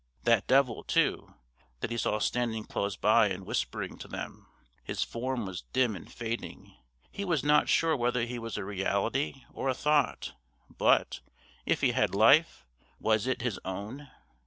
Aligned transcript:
That 0.23 0.47
devil, 0.47 0.83
too, 0.83 1.35
that 1.81 1.91
he 1.91 1.97
saw 1.97 2.17
standing 2.17 2.63
close 2.65 2.95
by 2.95 3.27
and 3.27 3.45
whispering 3.45 3.99
to 3.99 4.07
them 4.07 4.47
his 4.83 5.03
form 5.03 5.45
was 5.45 5.61
dim 5.73 5.95
and 5.95 6.11
fading; 6.11 6.75
he 7.11 7.23
was 7.23 7.43
not 7.43 7.69
sure 7.69 7.95
whether 7.95 8.25
he 8.25 8.39
was 8.39 8.57
a 8.57 8.65
reality 8.65 9.43
or 9.53 9.69
a 9.69 9.75
thought, 9.75 10.33
but 10.75 11.19
if 11.67 11.81
he 11.81 11.91
had 11.91 12.15
life, 12.15 12.65
was 12.99 13.27
it 13.27 13.43
his 13.43 13.59
own? 13.63 14.09